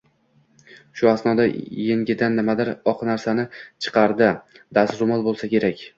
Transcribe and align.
Shu 1.01 1.09
asnoda 1.11 1.45
engidan 1.97 2.39
nimadir 2.41 2.73
oq 2.95 3.03
narsani 3.11 3.45
chiqardi, 3.87 4.31
dastro`mol 4.79 5.27
bo`lsa 5.29 5.53
kerak 5.57 5.87